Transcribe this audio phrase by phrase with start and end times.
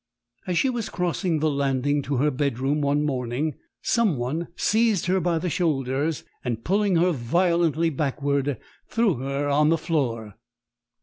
[0.47, 3.53] "As she was crossing the landing to her bedroom one morning,
[3.83, 8.53] some one seized her by her shoulders, and, pulling her violently backwards,
[8.87, 10.37] threw her on the floor.